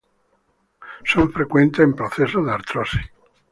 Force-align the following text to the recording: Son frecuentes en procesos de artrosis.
Son 1.05 1.31
frecuentes 1.31 1.81
en 1.85 1.93
procesos 1.93 2.43
de 2.43 2.51
artrosis. 2.51 3.05